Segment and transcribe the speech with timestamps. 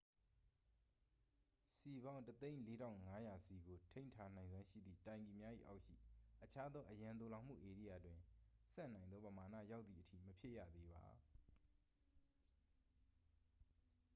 [1.75, 5.95] စည်ပေါင်း 104,500 စည်ကို ထိန်းထားနိုင်စွမ်းရှိသည့်တိုင်ကီများ၏အောက်ရှိ
[6.43, 8.19] အခြားသော အရန်သိုလှောင်မှုဧရိယာတွင်
[8.73, 11.03] ဆံ့နိုင်သောပမာဏရောက်သည်အထိ မဖြည့်ရသေးပါ